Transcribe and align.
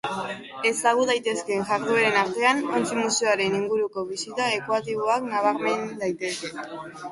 Ezagut 0.69 1.11
daitezkeen 1.11 1.65
jardueren 1.71 2.17
artean, 2.21 2.63
ontzi-museoren 2.79 3.59
inguruko 3.59 4.07
bisita 4.15 4.49
ekoaktiboa 4.57 5.21
nabarmen 5.29 5.89
daiteke. 6.05 6.55